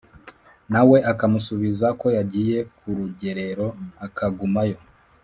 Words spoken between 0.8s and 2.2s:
we akamusubiza ko